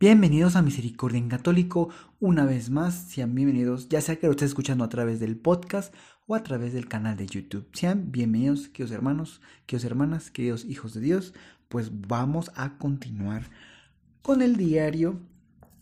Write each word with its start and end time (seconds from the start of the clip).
Bienvenidos 0.00 0.56
a 0.56 0.62
Misericordia 0.62 1.18
en 1.18 1.28
Católico. 1.28 1.90
Una 2.20 2.46
vez 2.46 2.70
más, 2.70 2.94
sean 2.94 3.34
bienvenidos, 3.34 3.90
ya 3.90 4.00
sea 4.00 4.16
que 4.16 4.28
lo 4.28 4.30
estés 4.30 4.48
escuchando 4.48 4.82
a 4.82 4.88
través 4.88 5.20
del 5.20 5.36
podcast 5.36 5.94
o 6.26 6.34
a 6.34 6.42
través 6.42 6.72
del 6.72 6.88
canal 6.88 7.18
de 7.18 7.26
YouTube. 7.26 7.68
Sean 7.74 8.10
bienvenidos, 8.10 8.70
queridos 8.70 8.92
hermanos, 8.92 9.42
queridos 9.66 9.84
hermanas, 9.84 10.30
queridos 10.30 10.64
hijos 10.64 10.94
de 10.94 11.02
Dios. 11.02 11.34
Pues 11.68 11.90
vamos 12.08 12.50
a 12.54 12.78
continuar 12.78 13.50
con 14.22 14.40
el 14.40 14.56
diario 14.56 15.20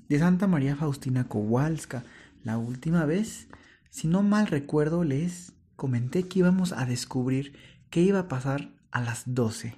de 0.08 0.18
Santa 0.18 0.48
María 0.48 0.74
Faustina 0.74 1.28
Kowalska. 1.28 2.02
La 2.42 2.58
última 2.58 3.04
vez, 3.04 3.46
si 3.88 4.08
no 4.08 4.24
mal 4.24 4.48
recuerdo, 4.48 5.04
les 5.04 5.52
comenté 5.76 6.26
que 6.26 6.40
íbamos 6.40 6.72
a 6.72 6.86
descubrir 6.86 7.52
qué 7.88 8.00
iba 8.00 8.18
a 8.18 8.28
pasar 8.28 8.72
a 8.90 9.00
las 9.00 9.32
12. 9.32 9.76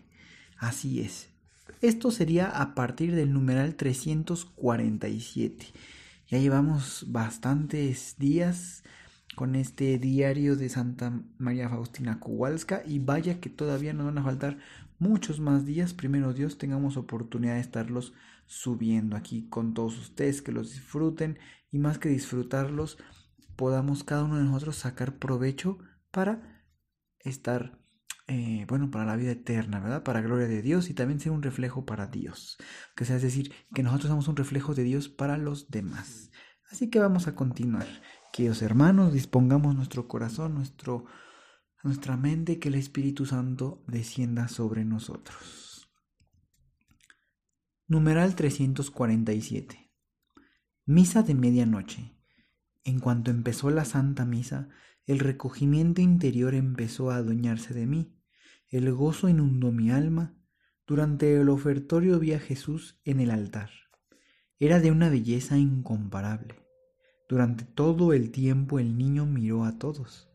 Así 0.56 1.02
es, 1.02 1.29
esto 1.80 2.10
sería 2.10 2.48
a 2.48 2.74
partir 2.74 3.14
del 3.14 3.32
numeral 3.32 3.74
347. 3.74 5.66
Ya 6.28 6.38
llevamos 6.38 7.06
bastantes 7.08 8.16
días 8.18 8.84
con 9.34 9.54
este 9.54 9.98
diario 9.98 10.56
de 10.56 10.68
Santa 10.68 11.22
María 11.38 11.68
Faustina 11.68 12.20
Kowalska 12.20 12.82
y 12.86 12.98
vaya 12.98 13.40
que 13.40 13.48
todavía 13.48 13.94
nos 13.94 14.06
van 14.06 14.18
a 14.18 14.24
faltar 14.24 14.58
muchos 14.98 15.40
más 15.40 15.64
días. 15.64 15.94
Primero 15.94 16.34
Dios 16.34 16.58
tengamos 16.58 16.96
oportunidad 16.96 17.54
de 17.54 17.60
estarlos 17.60 18.12
subiendo 18.46 19.16
aquí 19.16 19.48
con 19.48 19.74
todos 19.74 19.98
ustedes, 19.98 20.42
que 20.42 20.52
los 20.52 20.72
disfruten 20.72 21.38
y 21.70 21.78
más 21.78 21.98
que 21.98 22.08
disfrutarlos, 22.08 22.98
podamos 23.56 24.04
cada 24.04 24.24
uno 24.24 24.36
de 24.36 24.44
nosotros 24.44 24.76
sacar 24.76 25.18
provecho 25.18 25.78
para 26.10 26.64
estar 27.20 27.79
eh, 28.32 28.64
bueno, 28.68 28.92
para 28.92 29.04
la 29.04 29.16
vida 29.16 29.32
eterna, 29.32 29.80
¿verdad? 29.80 30.04
Para 30.04 30.20
gloria 30.20 30.46
de 30.46 30.62
Dios 30.62 30.88
y 30.88 30.94
también 30.94 31.18
ser 31.18 31.32
un 31.32 31.42
reflejo 31.42 31.84
para 31.84 32.06
Dios. 32.06 32.58
Que 32.94 33.02
es 33.02 33.22
decir, 33.22 33.52
que 33.74 33.82
nosotros 33.82 34.08
somos 34.08 34.28
un 34.28 34.36
reflejo 34.36 34.72
de 34.72 34.84
Dios 34.84 35.08
para 35.08 35.36
los 35.36 35.68
demás. 35.68 36.30
Así 36.70 36.90
que 36.90 37.00
vamos 37.00 37.26
a 37.26 37.34
continuar. 37.34 37.88
Queridos 38.32 38.62
hermanos, 38.62 39.12
dispongamos 39.12 39.74
nuestro 39.74 40.06
corazón, 40.06 40.54
nuestro, 40.54 41.06
nuestra 41.82 42.16
mente, 42.16 42.60
que 42.60 42.68
el 42.68 42.76
Espíritu 42.76 43.26
Santo 43.26 43.82
descienda 43.88 44.46
sobre 44.46 44.84
nosotros. 44.84 45.90
Numeral 47.88 48.36
347. 48.36 49.90
Misa 50.86 51.24
de 51.24 51.34
medianoche. 51.34 52.16
En 52.84 53.00
cuanto 53.00 53.32
empezó 53.32 53.70
la 53.70 53.84
Santa 53.84 54.24
Misa, 54.24 54.68
el 55.04 55.18
recogimiento 55.18 56.00
interior 56.00 56.54
empezó 56.54 57.10
a 57.10 57.16
adueñarse 57.16 57.74
de 57.74 57.86
mí 57.88 58.19
el 58.70 58.92
gozo 58.92 59.28
inundó 59.28 59.72
mi 59.72 59.90
alma. 59.90 60.34
Durante 60.86 61.40
el 61.40 61.48
ofertorio 61.48 62.18
vi 62.18 62.32
a 62.32 62.40
Jesús 62.40 63.00
en 63.04 63.20
el 63.20 63.30
altar. 63.30 63.70
Era 64.58 64.80
de 64.80 64.90
una 64.90 65.08
belleza 65.08 65.58
incomparable. 65.58 66.54
Durante 67.28 67.64
todo 67.64 68.12
el 68.12 68.30
tiempo 68.30 68.78
el 68.78 68.96
niño 68.98 69.26
miró 69.26 69.64
a 69.64 69.78
todos, 69.78 70.28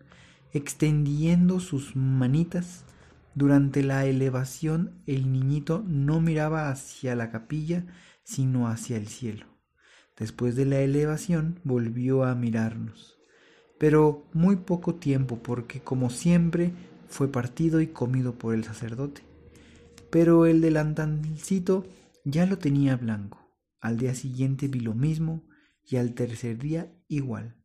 extendiendo 0.53 1.59
sus 1.59 1.95
manitas. 1.95 2.85
Durante 3.35 3.83
la 3.83 4.05
elevación 4.05 5.01
el 5.05 5.31
niñito 5.31 5.83
no 5.87 6.21
miraba 6.21 6.69
hacia 6.69 7.15
la 7.15 7.31
capilla, 7.31 7.85
sino 8.23 8.67
hacia 8.67 8.97
el 8.97 9.07
cielo. 9.07 9.45
Después 10.17 10.55
de 10.55 10.65
la 10.65 10.79
elevación 10.79 11.59
volvió 11.63 12.23
a 12.23 12.35
mirarnos, 12.35 13.17
pero 13.77 14.25
muy 14.33 14.55
poco 14.55 14.95
tiempo 14.95 15.39
porque 15.43 15.81
como 15.81 16.09
siempre 16.09 16.73
fue 17.07 17.31
partido 17.31 17.81
y 17.81 17.87
comido 17.87 18.37
por 18.37 18.53
el 18.53 18.63
sacerdote. 18.63 19.21
Pero 20.09 20.45
el 20.45 20.61
delantalcito 20.61 21.85
ya 22.23 22.45
lo 22.45 22.57
tenía 22.57 22.95
blanco. 22.95 23.45
Al 23.81 23.97
día 23.97 24.15
siguiente 24.15 24.67
vi 24.67 24.79
lo 24.79 24.93
mismo 24.93 25.43
y 25.87 25.97
al 25.97 26.13
tercer 26.13 26.57
día 26.57 26.91
igual. 27.07 27.55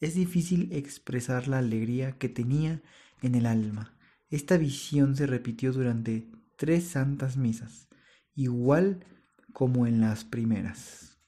Es 0.00 0.14
difícil 0.14 0.72
expresar 0.72 1.48
la 1.48 1.58
alegría 1.58 2.12
que 2.12 2.28
tenía 2.28 2.82
en 3.22 3.34
el 3.34 3.46
alma. 3.46 3.96
Esta 4.30 4.56
visión 4.56 5.14
se 5.14 5.26
repitió 5.26 5.72
durante 5.72 6.30
tres 6.56 6.84
santas 6.84 7.36
misas, 7.36 7.88
igual 8.34 9.04
como 9.52 9.86
en 9.86 10.00
las 10.00 10.24
primeras. 10.24 11.18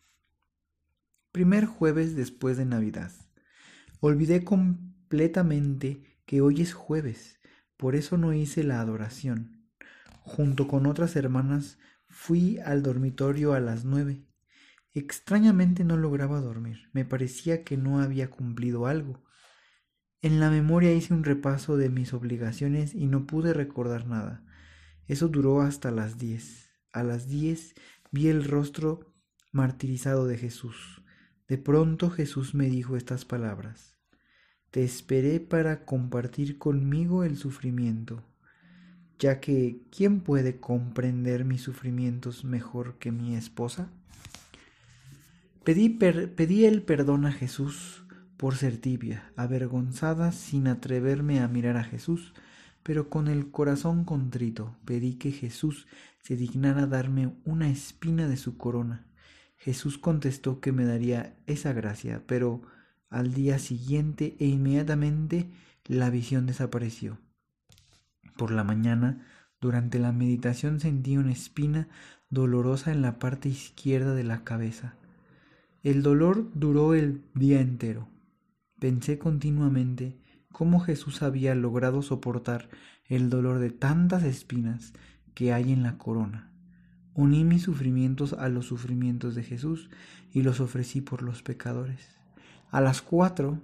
Primer 1.31 1.67
jueves 1.67 2.17
después 2.17 2.57
de 2.57 2.65
Navidad. 2.65 3.13
Olvidé 4.01 4.45
completamente 4.45 6.14
que 6.35 6.41
hoy 6.41 6.63
es 6.63 6.75
jueves, 6.75 7.39
por 7.77 7.95
eso 7.95 8.19
no 8.19 8.33
hice 8.33 8.65
la 8.65 8.81
adoración. 8.81 9.71
Junto 10.23 10.67
con 10.67 10.87
otras 10.87 11.15
hermanas 11.15 11.79
fui 12.09 12.59
al 12.59 12.83
dormitorio 12.83 13.53
a 13.53 13.61
las 13.61 13.85
nueve. 13.85 14.27
Extrañamente 14.95 15.85
no 15.85 15.97
lograba 15.97 16.41
dormir, 16.41 16.91
me 16.93 17.05
parecía 17.05 17.63
que 17.63 17.77
no 17.77 18.01
había 18.01 18.31
cumplido 18.31 18.89
algo. 18.89 19.23
En 20.23 20.41
la 20.41 20.51
memoria 20.51 20.93
hice 20.93 21.15
un 21.15 21.23
repaso 21.23 21.77
de 21.77 21.89
mis 21.89 22.13
obligaciones 22.13 22.97
y 22.97 23.07
no 23.07 23.29
pude 23.29 23.55
recordar 23.55 24.09
nada. 24.09 24.45
Eso 25.07 25.29
duró 25.29 25.61
hasta 25.61 25.93
las 25.93 26.19
diez. 26.19 26.69
A 26.91 27.05
las 27.05 27.29
diez 27.29 27.77
vi 28.11 28.27
el 28.27 28.43
rostro 28.43 29.15
martirizado 29.53 30.27
de 30.27 30.37
Jesús. 30.37 31.01
De 31.47 31.59
pronto 31.59 32.11
Jesús 32.11 32.57
me 32.57 32.67
dijo 32.67 32.97
estas 32.97 33.25
palabras. 33.25 33.94
Te 34.75 34.83
esperé 34.83 35.39
para 35.39 35.85
compartir 35.85 36.59
conmigo 36.59 37.23
el 37.23 37.37
sufrimiento, 37.37 38.25
ya 39.21 39.39
que 39.39 39.79
¿quién 39.97 40.19
puede 40.19 40.59
comprender 40.59 41.45
mis 41.45 41.63
sufrimientos 41.63 42.43
mejor 42.43 42.99
que 42.99 43.13
mi 43.13 43.37
esposa? 43.37 43.89
Pedí, 45.63 45.97
el 46.65 46.83
perdón 46.83 47.25
a 47.25 47.31
Jesús 47.31 48.03
por 48.37 48.57
ser 48.57 48.79
tibia, 48.79 49.31
avergonzada 49.37 50.33
sin 50.33 50.67
atreverme 50.67 51.39
a 51.39 51.47
mirar 51.47 51.77
a 51.77 51.85
Jesús, 51.85 52.35
pero 52.83 53.09
con 53.09 53.29
el 53.29 53.53
corazón 53.53 54.05
contrito 54.05 54.77
pedí 54.85 55.15
que 55.15 55.31
Jesús 55.31 55.87
se 56.21 56.35
dignara 56.35 56.89
darme 56.89 57.33
una 57.45 57.69
espina 57.71 58.27
de 58.27 58.37
su 58.37 58.57
corona. 58.57 59.07
Jesús 59.57 59.99
contestó 59.99 60.59
que 60.59 60.73
me 60.73 60.85
daría 60.85 61.37
esa 61.47 61.73
gracia, 61.73 62.25
pero 62.27 62.63
al 63.11 63.35
día 63.35 63.59
siguiente 63.59 64.37
e 64.39 64.47
inmediatamente 64.47 65.51
la 65.85 66.11
visión 66.11 66.47
desapareció. 66.47 67.19
Por 68.37 68.51
la 68.51 68.65
mañana, 68.65 69.27
durante 69.61 69.99
la 69.99 70.13
meditación 70.13 70.81
sentí 70.81 71.17
una 71.17 71.33
espina 71.33 71.89
dolorosa 72.31 72.93
en 72.93 73.03
la 73.03 73.19
parte 73.19 73.49
izquierda 73.49 74.15
de 74.15 74.25
la 74.25 74.45
cabeza. 74.45 74.97
El 75.83 76.03
dolor 76.03 76.51
duró 76.55 76.95
el 76.95 77.23
día 77.35 77.61
entero. 77.61 78.09
Pensé 78.81 79.19
continuamente 79.19 80.19
cómo 80.51 80.81
Jesús 80.81 81.23
había 81.23 81.55
logrado 81.55 82.03
soportar 82.03 82.69
el 83.07 83.31
dolor 83.31 83.59
de 83.59 83.71
tantas 83.71 84.23
espinas 84.25 84.93
que 85.35 85.53
hay 85.53 85.73
en 85.73 85.83
la 85.83 85.99
corona. 85.99 86.51
Uní 87.15 87.45
mis 87.45 87.63
sufrimientos 87.63 88.33
a 88.33 88.49
los 88.49 88.67
sufrimientos 88.67 89.35
de 89.35 89.45
Jesús 89.45 89.91
y 90.33 90.43
los 90.43 90.61
ofrecí 90.61 91.01
por 91.01 91.23
los 91.23 91.43
pecadores. 91.43 92.19
A 92.75 92.81
las 92.81 93.03
cuatro, 93.03 93.61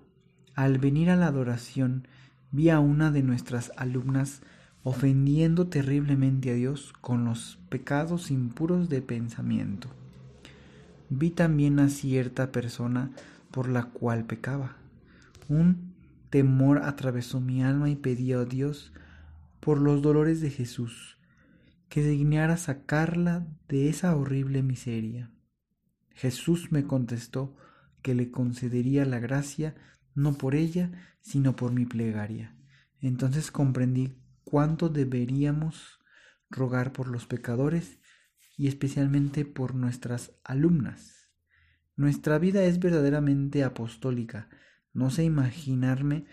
al 0.54 0.78
venir 0.78 1.10
a 1.10 1.16
la 1.16 1.26
adoración, 1.26 2.06
vi 2.52 2.70
a 2.70 2.78
una 2.78 3.10
de 3.10 3.24
nuestras 3.24 3.72
alumnas 3.76 4.40
ofendiendo 4.84 5.66
terriblemente 5.66 6.52
a 6.52 6.54
Dios 6.54 6.92
con 7.00 7.24
los 7.24 7.58
pecados 7.70 8.30
impuros 8.30 8.88
de 8.88 9.02
pensamiento. 9.02 9.88
Vi 11.08 11.30
también 11.30 11.80
a 11.80 11.88
cierta 11.88 12.52
persona 12.52 13.10
por 13.50 13.68
la 13.68 13.86
cual 13.86 14.26
pecaba. 14.26 14.76
Un 15.48 15.92
temor 16.30 16.84
atravesó 16.84 17.40
mi 17.40 17.64
alma 17.64 17.90
y 17.90 17.96
pedí 17.96 18.32
a 18.32 18.44
Dios 18.44 18.92
por 19.58 19.80
los 19.80 20.02
dolores 20.02 20.40
de 20.40 20.50
Jesús, 20.50 21.18
que 21.88 22.04
dignara 22.04 22.56
sacarla 22.56 23.44
de 23.68 23.88
esa 23.88 24.14
horrible 24.14 24.62
miseria. 24.62 25.32
Jesús 26.14 26.70
me 26.70 26.84
contestó 26.84 27.56
que 28.02 28.14
le 28.14 28.30
concedería 28.30 29.04
la 29.04 29.18
gracia 29.18 29.74
no 30.14 30.34
por 30.34 30.54
ella, 30.54 30.90
sino 31.20 31.56
por 31.56 31.72
mi 31.72 31.86
plegaria. 31.86 32.56
Entonces 33.00 33.50
comprendí 33.50 34.14
cuánto 34.44 34.88
deberíamos 34.88 36.00
rogar 36.50 36.92
por 36.92 37.08
los 37.08 37.26
pecadores 37.26 37.98
y 38.56 38.68
especialmente 38.68 39.44
por 39.44 39.74
nuestras 39.74 40.32
alumnas. 40.44 41.30
Nuestra 41.96 42.38
vida 42.38 42.64
es 42.64 42.78
verdaderamente 42.78 43.64
apostólica. 43.64 44.48
No 44.92 45.10
sé 45.10 45.24
imaginarme 45.24 46.26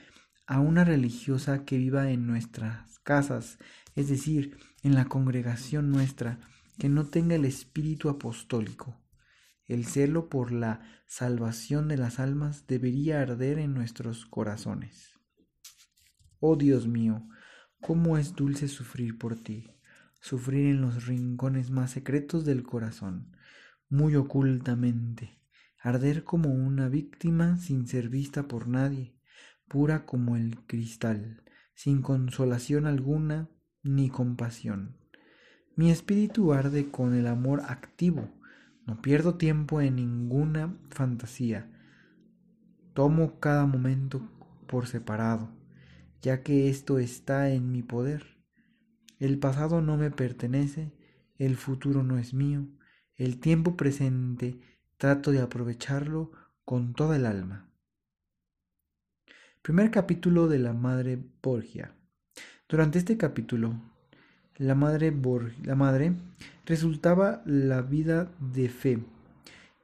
a 0.46 0.60
una 0.60 0.84
religiosa 0.84 1.66
que 1.66 1.78
viva 1.78 2.10
en 2.10 2.26
nuestras 2.26 3.00
casas, 3.00 3.60
es 3.96 4.10
decir, 4.10 4.58
en 4.84 4.96
la 4.96 5.06
congregación 5.06 5.90
nuestra, 5.92 6.40
que 6.78 6.90
no 6.90 7.06
tenga 7.06 7.36
el 7.36 7.46
espíritu 7.46 8.10
apostólico. 8.10 8.98
El 9.68 9.86
celo 9.86 10.30
por 10.30 10.52
la 10.52 10.82
salvación 11.08 11.90
de 11.90 11.98
las 11.98 12.20
almas 12.20 12.68
debería 12.68 13.22
arder 13.22 13.60
en 13.60 13.74
nuestros 13.74 14.26
corazones. 14.26 15.20
Oh 16.40 16.56
Dios 16.56 16.88
mío, 16.88 17.28
cómo 17.82 18.18
es 18.18 18.34
dulce 18.34 18.68
sufrir 18.68 19.18
por 19.18 19.36
ti, 19.36 19.72
sufrir 20.22 20.68
en 20.68 20.82
los 20.82 21.06
rincones 21.06 21.70
más 21.70 21.92
secretos 21.92 22.46
del 22.46 22.64
corazón, 22.64 23.36
muy 23.90 24.16
ocultamente, 24.16 25.42
arder 25.82 26.24
como 26.24 26.54
una 26.54 26.88
víctima 26.88 27.58
sin 27.58 27.88
ser 27.88 28.10
vista 28.10 28.48
por 28.48 28.68
nadie, 28.68 29.18
pura 29.68 30.06
como 30.06 30.38
el 30.38 30.60
cristal, 30.66 31.44
sin 31.74 32.02
consolación 32.02 32.86
alguna 32.86 33.50
ni 33.84 34.10
compasión. 34.10 34.98
Mi 35.76 35.92
espíritu 35.92 36.54
arde 36.54 36.90
con 36.90 37.14
el 37.14 37.28
amor 37.28 37.62
activo, 37.68 38.32
no 38.88 39.02
pierdo 39.02 39.36
tiempo 39.36 39.82
en 39.82 39.98
ninguna 39.98 40.76
fantasía. 40.90 41.70
Tomo 42.94 43.40
cada 43.40 43.66
momento 43.66 44.28
por 44.66 44.88
separado, 44.88 45.52
ya 46.22 46.42
que 46.42 46.70
esto 46.70 46.98
está 46.98 47.50
en 47.50 47.72
mi 47.72 47.84
poder. 47.84 48.38
El 49.20 49.40
pasado 49.40 49.82
no 49.82 49.98
me 49.98 50.10
pertenece, 50.10 50.94
el 51.38 51.58
futuro 51.58 52.02
no 52.02 52.18
es 52.18 52.34
mío, 52.34 52.66
el 53.16 53.40
tiempo 53.40 53.76
presente 53.76 54.60
trato 54.96 55.32
de 55.32 55.42
aprovecharlo 55.42 56.32
con 56.64 56.94
toda 56.94 57.18
el 57.18 57.26
alma. 57.26 57.70
Primer 59.62 59.92
capítulo 59.92 60.48
de 60.48 60.60
la 60.60 60.74
Madre 60.74 61.22
Borgia. 61.44 61.94
Durante 62.70 63.00
este 63.00 63.18
capítulo, 63.18 63.82
la 64.58 64.76
Madre, 64.76 65.16
la 65.64 65.76
madre 65.76 66.14
resultaba 66.66 67.42
la 67.46 67.82
vida 67.82 68.32
de 68.40 68.70
fe 68.70 69.00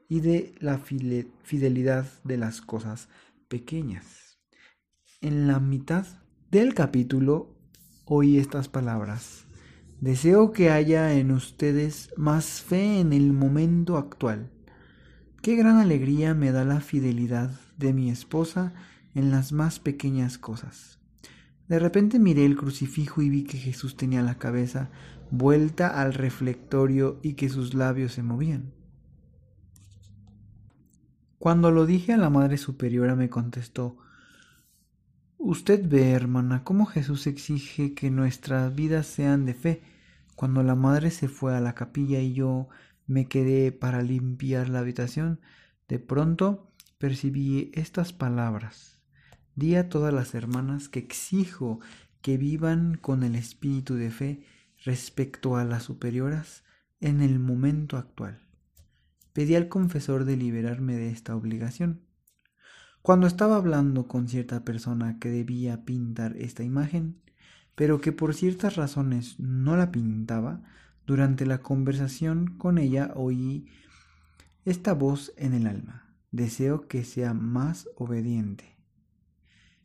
y 0.10 0.20
de 0.20 0.56
la 0.60 0.80
fidelidad 0.80 2.06
de 2.24 2.38
las 2.38 2.62
cosas 2.62 3.08
pequeñas. 3.48 4.40
En 5.22 5.48
la 5.48 5.60
mitad 5.60 6.06
del 6.52 6.74
capítulo 6.74 7.56
oí 8.06 8.38
estas 8.38 8.68
palabras. 8.68 9.46
Deseo 10.02 10.52
que 10.52 10.70
haya 10.70 11.14
en 11.14 11.32
ustedes 11.32 12.10
más 12.18 12.62
fe 12.62 13.00
en 13.00 13.14
el 13.14 13.32
momento 13.32 13.98
actual. 13.98 14.50
Qué 15.42 15.56
gran 15.56 15.78
alegría 15.78 16.34
me 16.34 16.52
da 16.52 16.66
la 16.66 16.82
fidelidad 16.82 17.52
de 17.78 17.94
mi 17.94 18.10
esposa 18.10 18.74
en 19.16 19.32
las 19.32 19.52
más 19.52 19.80
pequeñas 19.80 20.38
cosas. 20.38 21.00
De 21.68 21.80
repente 21.80 22.20
miré 22.20 22.46
el 22.46 22.58
crucifijo 22.58 23.22
y 23.22 23.30
vi 23.30 23.44
que 23.44 23.58
Jesús 23.58 23.96
tenía 23.96 24.22
la 24.22 24.38
cabeza 24.38 24.90
vuelta 25.32 26.02
al 26.02 26.14
reflectorio 26.14 27.20
y 27.24 27.34
que 27.34 27.50
sus 27.50 27.74
labios 27.74 28.14
se 28.14 28.24
movían. 28.24 28.74
Cuando 31.40 31.72
lo 31.72 31.86
dije 31.86 32.14
a 32.14 32.18
la 32.18 32.30
Madre 32.30 32.58
Superiora 32.58 33.16
me 33.16 33.30
contestó, 33.30 33.98
Usted 35.38 35.90
ve, 35.90 36.12
hermana, 36.12 36.64
cómo 36.64 36.86
Jesús 36.86 37.28
exige 37.28 37.94
que 37.94 38.10
nuestras 38.10 38.74
vidas 38.74 39.08
sean 39.08 39.46
de 39.46 39.54
fe. 39.54 39.82
Cuando 40.36 40.64
la 40.64 40.76
Madre 40.76 41.12
se 41.12 41.28
fue 41.28 41.54
a 41.54 41.60
la 41.60 41.76
capilla 41.76 42.20
y 42.22 42.34
yo 42.34 42.70
me 43.08 43.28
quedé 43.28 43.74
para 43.74 44.02
limpiar 44.02 44.70
la 44.70 44.80
habitación, 44.80 45.42
de 45.90 46.00
pronto 46.00 46.72
percibí 46.98 47.72
estas 47.74 48.14
palabras. 48.14 49.03
Di 49.56 49.76
a 49.76 49.90
todas 49.90 50.14
las 50.14 50.34
hermanas 50.34 50.90
que 50.90 51.00
exijo 51.00 51.80
que 52.22 52.38
vivan 52.38 52.96
con 52.96 53.24
el 53.24 53.36
espíritu 53.36 53.96
de 53.96 54.10
fe 54.10 54.44
respecto 54.84 55.58
a 55.58 55.64
las 55.64 55.84
superioras 55.84 56.64
en 57.00 57.22
el 57.22 57.40
momento 57.40 57.98
actual. 57.98 58.40
Pedí 59.34 59.56
al 59.56 59.68
confesor 59.68 60.26
de 60.26 60.38
liberarme 60.38 60.96
de 60.96 61.10
esta 61.10 61.36
obligación. 61.36 62.02
Cuando 63.02 63.28
estaba 63.28 63.58
hablando 63.58 64.08
con 64.08 64.30
cierta 64.30 64.64
persona 64.64 65.20
que 65.20 65.30
debía 65.30 65.84
pintar 65.84 66.38
esta 66.38 66.64
imagen, 66.64 67.22
pero 67.76 68.00
que 68.00 68.12
por 68.12 68.34
ciertas 68.34 68.76
razones 68.76 69.40
no 69.40 69.76
la 69.76 69.92
pintaba, 69.92 70.62
durante 71.06 71.46
la 71.46 71.62
conversación 71.62 72.58
con 72.58 72.78
ella 72.78 73.12
oí 73.16 73.68
esta 74.64 74.94
voz 74.94 75.34
en 75.36 75.54
el 75.54 75.68
alma. 75.68 76.16
Deseo 76.32 76.88
que 76.88 77.04
sea 77.04 77.34
más 77.34 77.90
obediente. 77.98 78.73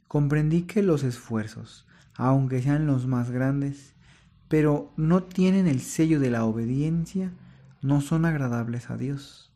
Comprendí 0.09 0.63
que 0.63 0.83
los 0.83 1.05
esfuerzos, 1.05 1.87
aunque 2.15 2.63
sean 2.63 2.87
los 2.87 3.07
más 3.07 3.31
grandes, 3.31 3.95
pero 4.49 4.91
no 4.97 5.23
tienen 5.23 5.67
el 5.67 5.81
sello 5.81 6.19
de 6.19 6.31
la 6.31 6.45
obediencia, 6.45 7.31
no 7.83 8.01
son 8.01 8.25
agradables 8.25 8.91
a 8.91 8.97
Dios. 8.97 9.53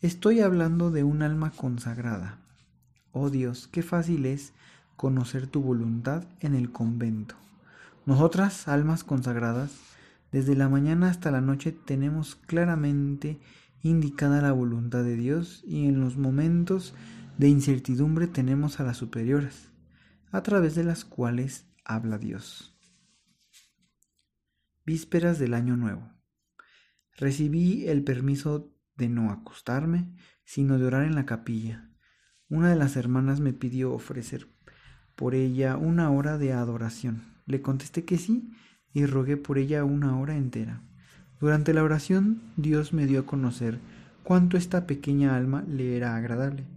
Estoy 0.00 0.40
hablando 0.40 0.90
de 0.90 1.02
un 1.02 1.22
alma 1.22 1.50
consagrada. 1.50 2.38
Oh 3.10 3.28
Dios, 3.28 3.68
qué 3.70 3.82
fácil 3.82 4.26
es 4.26 4.52
conocer 4.96 5.48
tu 5.48 5.60
voluntad 5.60 6.24
en 6.40 6.54
el 6.54 6.70
convento. 6.70 7.34
Nosotras, 8.06 8.68
almas 8.68 9.02
consagradas, 9.02 9.72
desde 10.30 10.54
la 10.54 10.68
mañana 10.68 11.10
hasta 11.10 11.30
la 11.30 11.40
noche 11.40 11.72
tenemos 11.72 12.36
claramente 12.36 13.38
indicada 13.82 14.42
la 14.42 14.52
voluntad 14.52 15.04
de 15.04 15.16
Dios 15.16 15.62
y 15.66 15.86
en 15.86 16.00
los 16.00 16.16
momentos 16.16 16.94
de 17.38 17.48
incertidumbre 17.48 18.28
tenemos 18.28 18.78
a 18.78 18.84
las 18.84 18.96
superiores, 18.96 19.70
a 20.30 20.42
través 20.42 20.74
de 20.74 20.84
las 20.84 21.04
cuales 21.04 21.66
habla 21.84 22.18
Dios. 22.18 22.78
Vísperas 24.86 25.38
del 25.38 25.54
Año 25.54 25.76
Nuevo. 25.76 26.12
Recibí 27.16 27.88
el 27.88 28.04
permiso 28.04 28.72
de 28.96 29.08
no 29.08 29.30
acostarme, 29.30 30.14
sino 30.44 30.78
de 30.78 30.86
orar 30.86 31.04
en 31.04 31.14
la 31.14 31.26
capilla. 31.26 31.90
Una 32.48 32.70
de 32.70 32.76
las 32.76 32.96
hermanas 32.96 33.40
me 33.40 33.52
pidió 33.52 33.92
ofrecer 33.92 34.48
por 35.16 35.34
ella 35.34 35.76
una 35.76 36.10
hora 36.10 36.38
de 36.38 36.52
adoración. 36.52 37.22
Le 37.46 37.62
contesté 37.62 38.04
que 38.04 38.18
sí 38.18 38.52
y 38.92 39.06
rogué 39.06 39.36
por 39.36 39.58
ella 39.58 39.84
una 39.84 40.18
hora 40.18 40.36
entera. 40.36 40.82
Durante 41.40 41.74
la 41.74 41.82
oración 41.82 42.42
Dios 42.56 42.92
me 42.92 43.06
dio 43.06 43.20
a 43.20 43.26
conocer 43.26 43.78
cuánto 44.22 44.56
esta 44.56 44.86
pequeña 44.86 45.36
alma 45.36 45.64
le 45.68 45.96
era 45.96 46.16
agradable. 46.16 46.73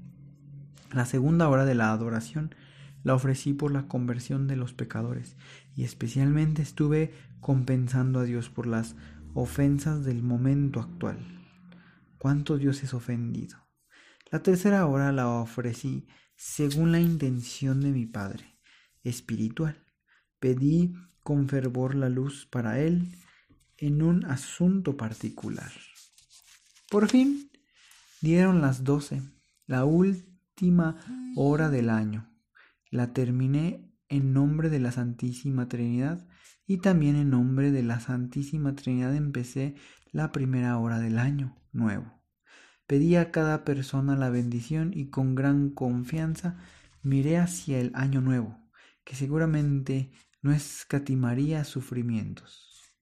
La 0.91 1.05
segunda 1.05 1.49
hora 1.49 1.65
de 1.65 1.75
la 1.75 1.91
adoración 1.91 2.55
la 3.03 3.15
ofrecí 3.15 3.53
por 3.53 3.71
la 3.71 3.87
conversión 3.87 4.47
de 4.47 4.55
los 4.55 4.73
pecadores 4.73 5.37
y 5.75 5.83
especialmente 5.83 6.61
estuve 6.61 7.13
compensando 7.39 8.19
a 8.19 8.23
Dios 8.23 8.49
por 8.49 8.67
las 8.67 8.95
ofensas 9.33 10.03
del 10.03 10.23
momento 10.23 10.79
actual. 10.79 11.19
¿Cuánto 12.17 12.57
Dios 12.57 12.83
es 12.83 12.93
ofendido? 12.93 13.67
La 14.31 14.43
tercera 14.43 14.85
hora 14.85 15.11
la 15.11 15.27
ofrecí 15.29 16.07
según 16.35 16.91
la 16.91 16.99
intención 16.99 17.81
de 17.81 17.91
mi 17.91 18.05
Padre 18.05 18.59
espiritual. 19.03 19.85
Pedí 20.39 20.93
con 21.21 21.47
fervor 21.47 21.95
la 21.95 22.09
luz 22.09 22.45
para 22.45 22.79
Él 22.79 23.15
en 23.77 24.01
un 24.01 24.25
asunto 24.25 24.97
particular. 24.97 25.71
Por 26.89 27.07
fin 27.09 27.51
dieron 28.21 28.61
las 28.61 28.83
doce, 28.83 29.21
la 29.65 29.85
última 29.85 30.26
hora 31.35 31.69
del 31.69 31.89
año. 31.89 32.33
La 32.89 33.13
terminé 33.13 33.91
en 34.09 34.33
nombre 34.33 34.69
de 34.69 34.79
la 34.79 34.91
Santísima 34.91 35.67
Trinidad 35.67 36.27
y 36.65 36.77
también 36.77 37.15
en 37.15 37.29
nombre 37.29 37.71
de 37.71 37.83
la 37.83 37.99
Santísima 37.99 38.73
Trinidad 38.75 39.15
empecé 39.15 39.75
la 40.11 40.31
primera 40.31 40.77
hora 40.79 40.99
del 40.99 41.19
año 41.19 41.55
nuevo. 41.73 42.11
Pedí 42.87 43.17
a 43.17 43.31
cada 43.31 43.65
persona 43.65 44.15
la 44.15 44.29
bendición 44.29 44.93
y 44.95 45.09
con 45.09 45.35
gran 45.35 45.69
confianza 45.69 46.57
miré 47.03 47.37
hacia 47.37 47.79
el 47.79 47.91
año 47.93 48.21
nuevo, 48.21 48.57
que 49.03 49.15
seguramente 49.15 50.11
no 50.41 50.51
escatimaría 50.51 51.65
sufrimientos. 51.65 52.95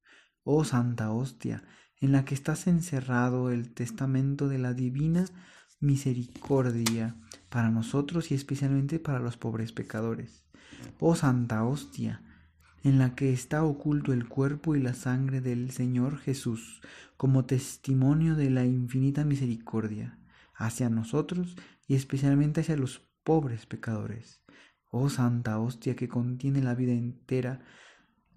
Oh 0.43 0.65
Santa 0.65 1.11
Hostia, 1.11 1.63
en 2.01 2.11
la 2.11 2.25
que 2.25 2.35
estás 2.35 2.67
encerrado 2.67 3.49
el 3.49 3.73
testamento 3.73 4.49
de 4.49 4.57
la 4.57 4.73
divina 4.73 5.25
misericordia 5.79 7.15
para 7.55 7.71
nosotros 7.71 8.31
y 8.31 8.35
especialmente 8.35 8.99
para 8.99 9.19
los 9.19 9.37
pobres 9.37 9.71
pecadores. 9.71 10.43
Oh 10.99 11.15
Santa 11.15 11.63
Hostia, 11.63 12.21
en 12.83 12.99
la 12.99 13.15
que 13.15 13.31
está 13.31 13.63
oculto 13.63 14.11
el 14.11 14.27
cuerpo 14.27 14.75
y 14.75 14.81
la 14.81 14.93
sangre 14.93 15.39
del 15.39 15.71
Señor 15.71 16.17
Jesús, 16.17 16.81
como 17.15 17.45
testimonio 17.45 18.35
de 18.35 18.49
la 18.49 18.65
infinita 18.65 19.23
misericordia 19.23 20.19
hacia 20.53 20.89
nosotros 20.89 21.55
y 21.87 21.95
especialmente 21.95 22.59
hacia 22.59 22.75
los 22.75 22.99
pobres 23.23 23.65
pecadores. 23.65 24.43
Oh 24.91 25.07
Santa 25.07 25.57
Hostia 25.57 25.95
que 25.95 26.09
contiene 26.09 26.61
la 26.61 26.75
vida 26.75 26.91
entera, 26.91 27.61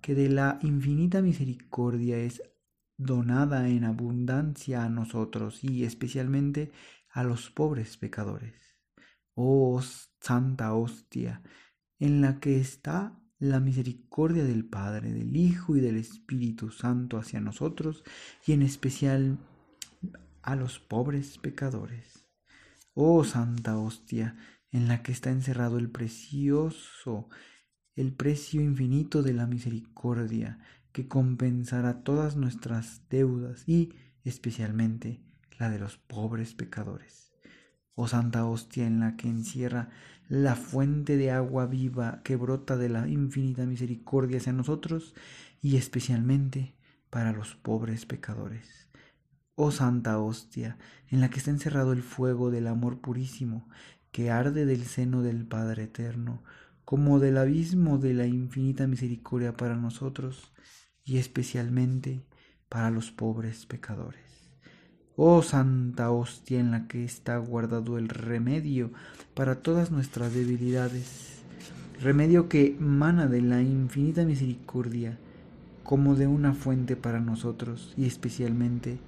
que 0.00 0.14
de 0.14 0.28
la 0.28 0.60
infinita 0.62 1.22
misericordia 1.22 2.18
es 2.18 2.40
donada 2.96 3.68
en 3.68 3.82
abundancia 3.82 4.84
a 4.84 4.88
nosotros 4.88 5.64
y 5.64 5.82
especialmente 5.82 6.70
a 7.10 7.24
los 7.24 7.50
pobres 7.50 7.96
pecadores. 7.96 8.67
Oh 9.40 9.80
Santa 10.20 10.74
Hostia, 10.74 11.42
en 12.00 12.20
la 12.20 12.40
que 12.40 12.58
está 12.58 13.16
la 13.38 13.60
misericordia 13.60 14.42
del 14.42 14.64
Padre, 14.64 15.12
del 15.12 15.36
Hijo 15.36 15.76
y 15.76 15.80
del 15.80 15.96
Espíritu 15.96 16.72
Santo 16.72 17.18
hacia 17.18 17.40
nosotros 17.40 18.02
y 18.44 18.52
en 18.52 18.62
especial 18.62 19.38
a 20.42 20.56
los 20.56 20.80
pobres 20.80 21.38
pecadores. 21.38 22.26
Oh 22.94 23.22
Santa 23.22 23.78
Hostia, 23.78 24.36
en 24.72 24.88
la 24.88 25.04
que 25.04 25.12
está 25.12 25.30
encerrado 25.30 25.78
el 25.78 25.88
precioso, 25.88 27.28
el 27.94 28.12
precio 28.12 28.60
infinito 28.60 29.22
de 29.22 29.34
la 29.34 29.46
misericordia, 29.46 30.58
que 30.90 31.06
compensará 31.06 32.02
todas 32.02 32.34
nuestras 32.34 33.08
deudas 33.08 33.62
y 33.68 33.94
especialmente 34.24 35.22
la 35.60 35.70
de 35.70 35.78
los 35.78 35.96
pobres 35.96 36.54
pecadores. 36.54 37.37
Oh 38.00 38.06
Santa 38.06 38.46
Hostia, 38.46 38.86
en 38.86 39.00
la 39.00 39.16
que 39.16 39.26
encierra 39.26 39.88
la 40.28 40.54
fuente 40.54 41.16
de 41.16 41.32
agua 41.32 41.66
viva 41.66 42.20
que 42.22 42.36
brota 42.36 42.76
de 42.76 42.88
la 42.88 43.08
infinita 43.08 43.66
misericordia 43.66 44.38
hacia 44.38 44.52
nosotros 44.52 45.16
y 45.60 45.78
especialmente 45.78 46.76
para 47.10 47.32
los 47.32 47.56
pobres 47.56 48.06
pecadores. 48.06 48.86
Oh 49.56 49.72
Santa 49.72 50.20
Hostia, 50.20 50.78
en 51.08 51.20
la 51.20 51.28
que 51.28 51.38
está 51.38 51.50
encerrado 51.50 51.92
el 51.92 52.04
fuego 52.04 52.52
del 52.52 52.68
amor 52.68 53.00
purísimo, 53.00 53.68
que 54.12 54.30
arde 54.30 54.64
del 54.64 54.84
seno 54.84 55.22
del 55.22 55.44
Padre 55.44 55.82
Eterno, 55.82 56.44
como 56.84 57.18
del 57.18 57.36
abismo 57.36 57.98
de 57.98 58.14
la 58.14 58.28
infinita 58.28 58.86
misericordia 58.86 59.56
para 59.56 59.74
nosotros 59.74 60.52
y 61.04 61.18
especialmente 61.18 62.24
para 62.68 62.92
los 62.92 63.10
pobres 63.10 63.66
pecadores. 63.66 64.27
Oh 65.20 65.42
Santa 65.42 66.12
Hostia 66.12 66.60
en 66.60 66.70
la 66.70 66.86
que 66.86 67.02
está 67.02 67.38
guardado 67.38 67.98
el 67.98 68.08
remedio 68.08 68.92
para 69.34 69.56
todas 69.56 69.90
nuestras 69.90 70.32
debilidades, 70.32 71.42
remedio 72.00 72.48
que 72.48 72.76
mana 72.78 73.26
de 73.26 73.42
la 73.42 73.60
infinita 73.60 74.24
misericordia 74.24 75.18
como 75.82 76.14
de 76.14 76.28
una 76.28 76.54
fuente 76.54 76.94
para 76.94 77.18
nosotros 77.18 77.94
y 77.96 78.06
especialmente 78.06 79.00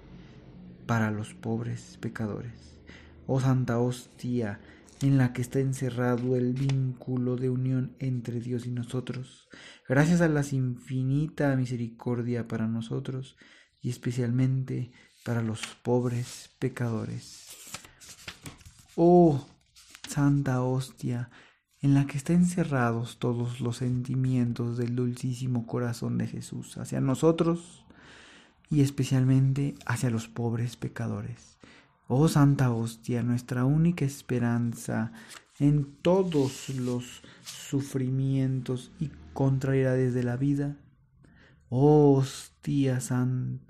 para 0.84 1.12
los 1.12 1.34
pobres 1.34 1.96
pecadores. 2.00 2.80
Oh 3.28 3.38
Santa 3.38 3.78
Hostia 3.78 4.58
en 5.02 5.16
la 5.16 5.32
que 5.32 5.42
está 5.42 5.60
encerrado 5.60 6.34
el 6.34 6.54
vínculo 6.54 7.36
de 7.36 7.50
unión 7.50 7.94
entre 8.00 8.40
Dios 8.40 8.66
y 8.66 8.72
nosotros, 8.72 9.48
gracias 9.88 10.20
a 10.22 10.28
la 10.28 10.42
infinita 10.50 11.54
misericordia 11.54 12.48
para 12.48 12.66
nosotros 12.66 13.36
y 13.80 13.90
especialmente 13.90 14.90
para 14.90 15.09
los 15.24 15.60
pobres 15.82 16.50
pecadores. 16.58 17.46
Oh 18.96 19.46
Santa 20.08 20.62
Hostia, 20.62 21.30
en 21.80 21.94
la 21.94 22.06
que 22.06 22.18
están 22.18 22.36
encerrados 22.36 23.18
todos 23.18 23.60
los 23.60 23.76
sentimientos 23.76 24.76
del 24.76 24.96
dulcísimo 24.96 25.66
corazón 25.66 26.18
de 26.18 26.26
Jesús 26.26 26.76
hacia 26.78 27.00
nosotros 27.00 27.84
y 28.70 28.80
especialmente 28.80 29.76
hacia 29.86 30.10
los 30.10 30.26
pobres 30.26 30.76
pecadores. 30.76 31.58
Oh 32.08 32.26
Santa 32.26 32.72
Hostia, 32.72 33.22
nuestra 33.22 33.64
única 33.64 34.04
esperanza 34.04 35.12
en 35.60 35.84
todos 36.02 36.70
los 36.70 37.22
sufrimientos 37.44 38.90
y 38.98 39.10
contrariedades 39.32 40.12
de 40.12 40.24
la 40.24 40.36
vida. 40.36 40.76
Oh 41.68 42.16
hostia, 42.16 43.00
San, 43.00 43.60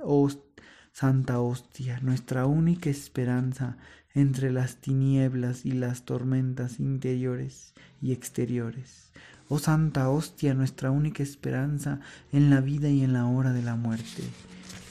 Santa 0.92 1.40
Hostia, 1.40 2.00
nuestra 2.00 2.46
única 2.46 2.90
esperanza 2.90 3.76
entre 4.14 4.50
las 4.50 4.76
tinieblas 4.76 5.64
y 5.64 5.72
las 5.72 6.04
tormentas 6.04 6.80
interiores 6.80 7.74
y 8.02 8.12
exteriores. 8.12 9.10
Oh 9.48 9.58
Santa 9.58 10.10
Hostia, 10.10 10.54
nuestra 10.54 10.90
única 10.90 11.22
esperanza 11.22 12.00
en 12.32 12.50
la 12.50 12.60
vida 12.60 12.88
y 12.88 13.02
en 13.02 13.12
la 13.12 13.26
hora 13.26 13.52
de 13.52 13.62
la 13.62 13.76
muerte. 13.76 14.22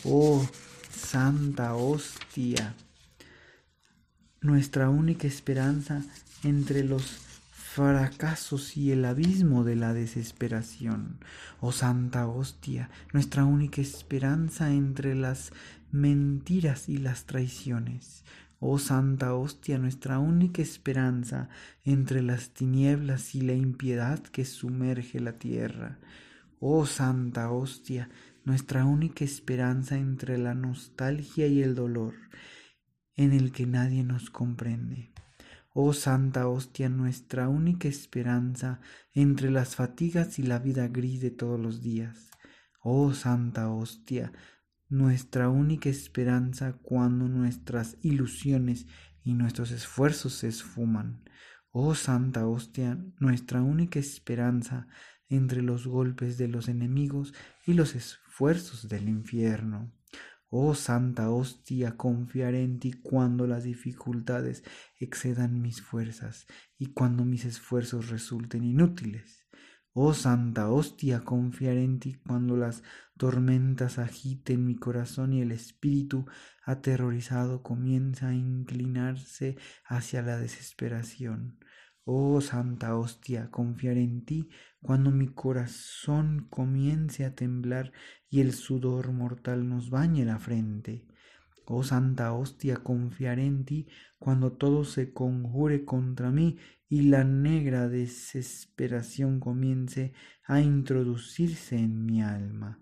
Oh 0.03 0.45
Santa 0.89 1.75
Hostia, 1.75 2.73
nuestra 4.41 4.89
única 4.89 5.27
esperanza 5.27 6.01
entre 6.43 6.83
los 6.83 7.29
fracasos 7.51 8.75
y 8.75 8.91
el 8.91 9.05
abismo 9.05 9.63
de 9.63 9.75
la 9.75 9.93
desesperación. 9.93 11.19
Oh 11.61 11.71
Santa 11.71 12.27
Hostia, 12.27 12.89
nuestra 13.13 13.45
única 13.45 13.81
esperanza 13.81 14.71
entre 14.71 15.15
las 15.15 15.53
mentiras 15.91 16.89
y 16.89 16.97
las 16.97 17.25
traiciones. 17.25 18.23
Oh 18.59 18.77
Santa 18.77 19.35
Hostia, 19.35 19.77
nuestra 19.77 20.19
única 20.19 20.61
esperanza 20.61 21.49
entre 21.85 22.21
las 22.21 22.49
tinieblas 22.49 23.33
y 23.33 23.41
la 23.41 23.53
impiedad 23.53 24.19
que 24.19 24.43
sumerge 24.43 25.19
la 25.19 25.39
tierra. 25.39 25.99
Oh 26.59 26.85
Santa 26.85 27.51
Hostia, 27.51 28.09
nuestra 28.43 28.83
única 28.83 29.23
esperanza 29.23 29.97
entre 29.97 30.37
la 30.37 30.55
nostalgia 30.55 31.47
y 31.47 31.61
el 31.61 31.73
dolor, 31.73 32.15
en 33.15 33.31
el 33.31 33.53
que 33.53 33.65
nadie 33.65 34.03
nos 34.03 34.29
comprende. 34.29 35.13
Oh 35.73 35.93
Santa 35.93 36.49
Hostia, 36.49 36.89
nuestra 36.89 37.47
única 37.47 37.87
esperanza 37.87 38.81
entre 39.13 39.51
las 39.51 39.75
fatigas 39.75 40.37
y 40.37 40.43
la 40.43 40.59
vida 40.59 40.89
gris 40.89 41.21
de 41.21 41.31
todos 41.31 41.59
los 41.59 41.81
días. 41.81 42.29
Oh 42.81 43.13
Santa 43.13 43.69
Hostia, 43.69 44.33
nuestra 44.89 45.49
única 45.49 45.87
esperanza 45.87 46.73
cuando 46.81 47.27
nuestras 47.27 47.97
ilusiones 48.01 48.87
y 49.23 49.35
nuestros 49.35 49.69
esfuerzos 49.69 50.33
se 50.33 50.47
esfuman. 50.47 51.23
Oh 51.71 51.93
Santa 51.93 52.47
Hostia, 52.47 52.97
nuestra 53.19 53.61
única 53.61 53.99
esperanza 53.99 54.87
entre 55.29 55.61
los 55.61 55.85
golpes 55.85 56.39
de 56.39 56.47
los 56.47 56.67
enemigos 56.67 57.35
y 57.67 57.73
los 57.73 57.93
esfuerzos 57.93 58.89
del 58.89 59.07
infierno. 59.07 59.93
Oh 60.49 60.73
Santa 60.73 61.29
Hostia, 61.29 61.95
confiaré 61.95 62.63
en 62.63 62.79
ti 62.79 62.91
cuando 62.91 63.45
las 63.45 63.65
dificultades 63.65 64.63
excedan 64.97 65.61
mis 65.61 65.83
fuerzas 65.83 66.47
y 66.79 66.87
cuando 66.87 67.23
mis 67.23 67.45
esfuerzos 67.45 68.09
resulten 68.09 68.63
inútiles. 68.63 69.45
Oh 69.93 70.13
Santa 70.13 70.69
Hostia, 70.71 71.19
confiaré 71.21 71.83
en 71.83 71.99
ti 71.99 72.15
cuando 72.25 72.55
las 72.55 72.83
tormentas 73.17 73.99
agiten 73.99 74.65
mi 74.65 74.75
corazón 74.75 75.33
y 75.33 75.41
el 75.41 75.51
espíritu 75.51 76.25
aterrorizado 76.63 77.61
comienza 77.63 78.29
a 78.29 78.33
inclinarse 78.35 79.57
hacia 79.85 80.21
la 80.21 80.37
desesperación. 80.37 81.59
Oh 82.05 82.41
Santa 82.41 82.95
Hostia, 82.97 83.51
confiaré 83.51 84.01
en 84.03 84.25
ti 84.25 84.49
cuando 84.81 85.11
mi 85.11 85.27
corazón 85.27 86.47
comience 86.49 87.25
a 87.25 87.35
temblar 87.35 87.91
y 88.29 88.41
el 88.41 88.53
sudor 88.53 89.11
mortal 89.11 89.67
nos 89.69 89.89
bañe 89.89 90.25
la 90.25 90.39
frente. 90.39 91.05
Oh 91.71 91.83
Santa 91.83 92.33
Hostia, 92.33 92.77
confiaré 92.77 93.45
en 93.45 93.63
ti 93.63 93.87
cuando 94.17 94.53
todo 94.53 94.83
se 94.85 95.13
conjure 95.13 95.85
contra 95.85 96.31
mí 96.31 96.57
y 96.89 97.03
la 97.03 97.23
negra 97.23 97.87
desesperación 97.87 99.39
comience 99.39 100.13
a 100.45 100.61
introducirse 100.61 101.77
en 101.77 102.07
mi 102.07 102.23
alma. 102.23 102.79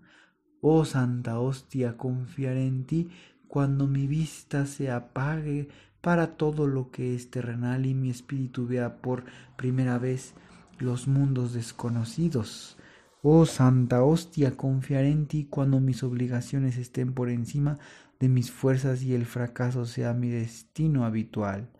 Oh 0.62 0.86
Santa 0.86 1.38
Hostia, 1.38 1.98
confiaré 1.98 2.66
en 2.66 2.86
ti 2.86 3.10
cuando 3.46 3.86
mi 3.86 4.06
vista 4.06 4.64
se 4.64 4.90
apague 4.90 5.68
para 6.00 6.38
todo 6.38 6.66
lo 6.66 6.90
que 6.90 7.14
es 7.14 7.30
terrenal 7.30 7.84
y 7.84 7.92
mi 7.92 8.08
espíritu 8.08 8.66
vea 8.66 9.02
por 9.02 9.24
primera 9.56 9.98
vez 9.98 10.32
los 10.78 11.08
mundos 11.08 11.52
desconocidos. 11.52 12.78
Oh 13.20 13.44
Santa 13.44 14.02
Hostia, 14.02 14.56
confiaré 14.56 15.10
en 15.10 15.26
ti 15.26 15.44
cuando 15.44 15.78
mis 15.78 16.02
obligaciones 16.02 16.78
estén 16.78 17.12
por 17.12 17.28
encima 17.28 17.78
de 18.20 18.28
mis 18.28 18.50
fuerzas 18.50 19.02
y 19.02 19.14
el 19.14 19.26
fracaso 19.26 19.86
sea 19.86 20.14
mi 20.14 20.28
destino 20.28 21.04
habitual. 21.04 21.70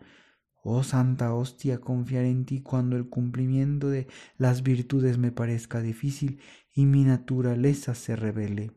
Oh 0.63 0.83
Santa 0.83 1.33
Hostia, 1.33 1.79
confiar 1.79 2.25
en 2.25 2.45
ti 2.45 2.61
cuando 2.61 2.97
el 2.97 3.09
cumplimiento 3.09 3.89
de 3.89 4.07
las 4.37 4.61
virtudes 4.61 5.17
me 5.17 5.31
parezca 5.31 5.81
difícil 5.81 6.39
y 6.73 6.85
mi 6.85 7.03
naturaleza 7.03 7.95
se 7.95 8.15
revele. 8.15 8.71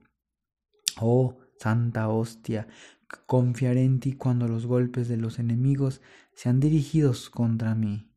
Oh 1.01 1.41
Santa 1.59 2.09
Hostia, 2.09 2.69
confiaré 3.27 3.85
en 3.85 4.01
ti 4.01 4.15
cuando 4.15 4.49
los 4.49 4.67
golpes 4.67 5.09
de 5.09 5.17
los 5.17 5.39
enemigos 5.39 6.01
sean 6.35 6.61
dirigidos 6.61 7.31
contra 7.31 7.75
mí. 7.75 8.13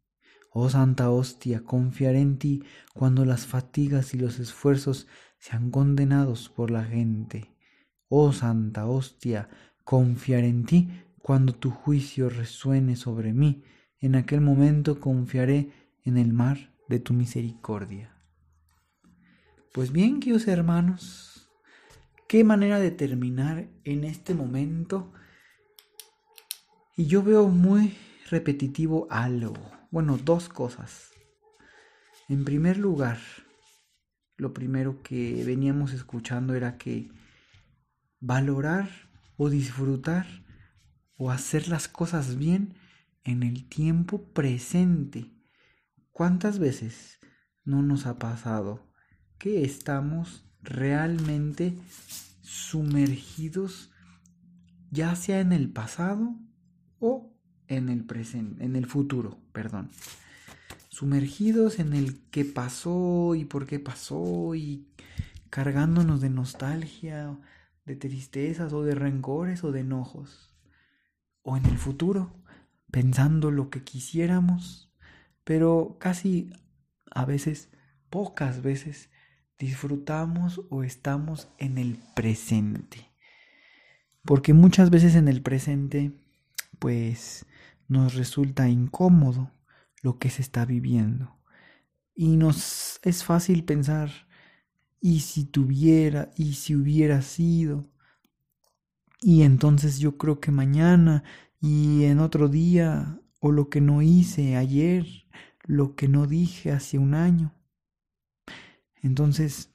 Oh 0.51 0.69
Santa 0.69 1.09
Hostia, 1.09 1.63
confiaré 1.63 2.21
en 2.21 2.37
ti 2.37 2.63
cuando 2.93 3.25
las 3.25 3.45
fatigas 3.45 4.13
y 4.13 4.19
los 4.19 4.39
esfuerzos 4.39 5.07
sean 5.37 5.69
condenados 5.69 6.49
por 6.49 6.71
la 6.71 6.85
gente. 6.85 7.54
Oh 8.07 8.31
Santa 8.31 8.85
Hostia, 8.85 9.49
confiaré 9.83 10.47
en 10.47 10.65
ti 10.65 10.89
cuando 11.21 11.53
tu 11.53 11.71
juicio 11.71 12.29
resuene 12.29 12.95
sobre 12.95 13.33
mí, 13.33 13.63
en 13.99 14.15
aquel 14.15 14.41
momento 14.41 14.99
confiaré 14.99 15.71
en 16.03 16.17
el 16.17 16.33
mar 16.33 16.73
de 16.87 16.99
tu 16.99 17.13
misericordia. 17.13 18.15
Pues 19.73 19.91
bien, 19.91 20.19
queridos 20.19 20.47
hermanos, 20.47 21.49
qué 22.27 22.43
manera 22.43 22.79
de 22.79 22.91
terminar 22.91 23.67
en 23.83 24.03
este 24.03 24.35
momento. 24.35 25.11
Y 26.95 27.07
yo 27.07 27.23
veo 27.23 27.47
muy 27.47 27.97
repetitivo 28.29 29.07
algo. 29.09 29.55
Bueno, 29.91 30.17
dos 30.17 30.47
cosas. 30.47 31.11
En 32.29 32.45
primer 32.45 32.77
lugar, 32.77 33.17
lo 34.37 34.53
primero 34.53 35.01
que 35.01 35.43
veníamos 35.43 35.93
escuchando 35.93 36.53
era 36.53 36.77
que 36.77 37.09
valorar 38.25 38.89
o 39.37 39.49
disfrutar 39.49 40.25
o 41.15 41.29
hacer 41.29 41.67
las 41.67 41.87
cosas 41.87 42.37
bien 42.37 42.73
en 43.23 43.43
el 43.43 43.69
tiempo 43.69 44.23
presente. 44.33 45.31
¿Cuántas 46.11 46.59
veces 46.59 47.19
no 47.63 47.81
nos 47.81 48.05
ha 48.05 48.17
pasado 48.17 48.91
que 49.37 49.63
estamos 49.63 50.45
realmente 50.61 51.77
sumergidos 52.41 53.91
ya 54.91 55.15
sea 55.15 55.39
en 55.41 55.51
el 55.51 55.69
pasado 55.69 56.35
o 56.99 57.31
en 57.67 57.89
el 57.89 58.05
presente, 58.05 58.63
en 58.63 58.75
el 58.75 58.85
futuro, 58.85 59.39
perdón. 59.51 59.89
Sumergidos 60.89 61.79
en 61.79 61.93
el 61.93 62.21
qué 62.31 62.45
pasó 62.45 63.35
y 63.35 63.43
por 63.43 63.65
qué 63.65 63.79
pasó 63.79 64.55
y 64.55 64.87
cargándonos 65.49 66.21
de 66.21 66.29
nostalgia, 66.29 67.37
de 67.85 67.95
tristezas 67.95 68.73
o 68.73 68.83
de 68.83 68.95
rencores 68.95 69.63
o 69.63 69.71
de 69.71 69.81
enojos. 69.81 70.55
O 71.41 71.57
en 71.57 71.65
el 71.65 71.77
futuro, 71.77 72.33
pensando 72.91 73.51
lo 73.51 73.69
que 73.69 73.83
quisiéramos, 73.83 74.91
pero 75.43 75.97
casi 75.99 76.51
a 77.11 77.25
veces, 77.25 77.69
pocas 78.09 78.61
veces, 78.61 79.09
disfrutamos 79.59 80.61
o 80.69 80.83
estamos 80.83 81.47
en 81.57 81.77
el 81.77 81.99
presente. 82.15 83.11
Porque 84.23 84.53
muchas 84.53 84.89
veces 84.89 85.15
en 85.15 85.27
el 85.27 85.41
presente, 85.41 86.11
pues 86.79 87.45
nos 87.87 88.15
resulta 88.15 88.67
incómodo 88.69 89.51
lo 90.01 90.17
que 90.17 90.29
se 90.29 90.41
está 90.41 90.65
viviendo. 90.65 91.37
Y 92.15 92.37
nos 92.37 92.99
es 93.03 93.23
fácil 93.23 93.63
pensar, 93.65 94.09
y 95.05 95.19
si 95.19 95.45
tuviera, 95.45 96.31
y 96.35 96.53
si 96.53 96.73
hubiera 96.73 97.21
sido. 97.21 97.85
Y 99.21 99.43
entonces 99.43 99.99
yo 99.99 100.17
creo 100.17 100.39
que 100.39 100.49
mañana 100.49 101.23
y 101.61 102.05
en 102.05 102.17
otro 102.17 102.49
día, 102.49 103.21
o 103.39 103.51
lo 103.51 103.69
que 103.69 103.81
no 103.81 104.01
hice 104.01 104.55
ayer, 104.55 105.05
lo 105.63 105.95
que 105.95 106.07
no 106.07 106.25
dije 106.25 106.71
hace 106.71 106.97
un 106.97 107.13
año. 107.13 107.53
Entonces, 108.95 109.69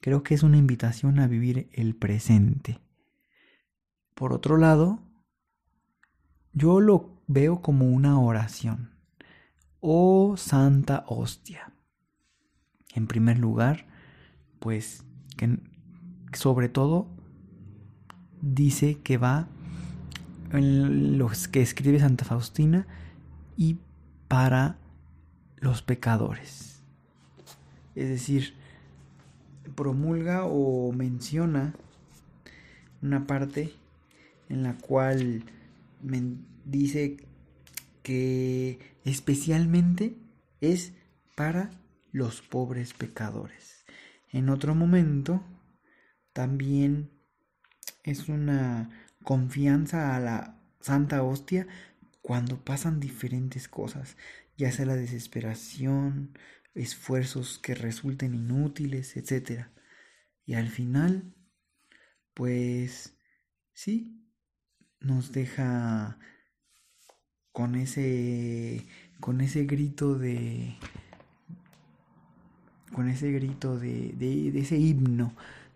creo 0.00 0.24
que 0.24 0.34
es 0.34 0.42
una 0.42 0.56
invitación 0.56 1.20
a 1.20 1.28
vivir 1.28 1.70
el 1.72 1.94
presente. 1.94 2.80
Por 4.16 4.32
otro 4.32 4.56
lado, 4.56 4.98
yo 6.52 6.80
lo 6.80 7.22
veo 7.28 7.62
como 7.62 7.86
una 7.86 8.18
oración. 8.18 8.90
Oh 9.78 10.36
Santa 10.36 11.04
Hostia. 11.06 11.72
En 12.96 13.06
primer 13.06 13.38
lugar, 13.38 13.86
pues 14.58 15.04
que 15.36 15.58
sobre 16.32 16.68
todo 16.68 17.06
dice 18.40 18.98
que 19.02 19.18
va 19.18 19.48
en 20.52 21.18
los 21.18 21.48
que 21.48 21.62
escribe 21.62 22.00
Santa 22.00 22.24
Faustina 22.24 22.86
y 23.56 23.78
para 24.28 24.78
los 25.60 25.82
pecadores 25.82 26.68
es 27.98 28.08
decir, 28.08 28.54
promulga 29.74 30.44
o 30.44 30.92
menciona 30.92 31.74
una 33.02 33.26
parte 33.26 33.74
en 34.48 34.62
la 34.62 34.74
cual 34.74 35.42
dice 36.64 37.16
que 38.04 38.78
especialmente 39.04 40.16
es 40.60 40.92
para 41.34 41.72
los 42.12 42.40
pobres 42.40 42.94
pecadores. 42.94 43.77
En 44.30 44.48
otro 44.48 44.74
momento 44.74 45.42
también 46.32 47.10
es 48.04 48.28
una 48.28 48.90
confianza 49.24 50.16
a 50.16 50.20
la 50.20 50.60
Santa 50.80 51.22
Hostia 51.22 51.66
cuando 52.22 52.64
pasan 52.64 53.00
diferentes 53.00 53.68
cosas, 53.68 54.16
ya 54.56 54.70
sea 54.72 54.86
la 54.86 54.96
desesperación, 54.96 56.36
esfuerzos 56.74 57.58
que 57.58 57.74
resulten 57.74 58.34
inútiles, 58.34 59.16
etc. 59.16 59.66
Y 60.44 60.54
al 60.54 60.68
final, 60.68 61.34
pues 62.34 63.16
sí, 63.72 64.26
nos 65.00 65.32
deja 65.32 66.18
con 67.52 67.74
ese 67.74 68.86
con 69.20 69.40
ese 69.40 69.64
grito 69.64 70.16
de 70.16 70.76
con 72.98 73.08
ese 73.08 73.30
grito 73.30 73.78
de, 73.78 74.12
de, 74.18 74.58
ese 74.58 74.76
himno 74.76 75.32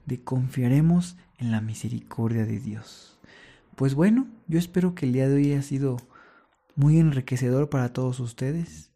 de 0.07 0.25
confiaremos 0.25 1.17
en 1.39 1.53
la 1.53 1.61
misericordia 1.61 2.45
de 2.45 2.59
Dios. 2.59 3.17
Pues 3.77 3.95
bueno, 3.95 4.27
yo 4.49 4.59
espero 4.59 4.97
que 4.97 5.07
el 5.07 5.13
día 5.13 5.29
de 5.29 5.37
hoy 5.37 5.53
haya 5.53 5.63
sido 5.63 5.99
muy 6.75 6.99
enriquecedor 6.99 7.71
para 7.71 7.93
todos 7.93 8.19
ustedes. 8.19 8.91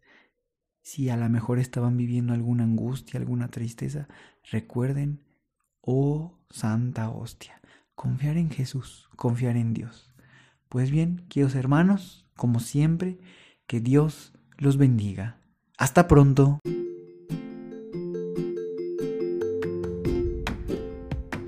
Si 0.81 1.09
a 1.09 1.15
lo 1.15 1.29
mejor 1.29 1.57
estaban 1.57 1.95
viviendo 1.95 2.33
alguna 2.33 2.65
angustia, 2.65 3.17
alguna 3.17 3.47
tristeza, 3.47 4.09
recuerden, 4.51 5.21
oh 5.79 6.37
Santa 6.49 7.09
Hostia, 7.09 7.61
confiar 7.95 8.35
en 8.35 8.49
Jesús, 8.49 9.07
confiar 9.15 9.55
en 9.55 9.73
Dios. 9.73 10.11
Pues 10.67 10.91
bien, 10.91 11.25
queridos 11.29 11.55
hermanos, 11.55 12.27
como 12.35 12.59
siempre, 12.59 13.19
que 13.67 13.79
Dios 13.79 14.33
los 14.57 14.75
bendiga. 14.75 15.37
Hasta 15.77 16.09
pronto. 16.09 16.59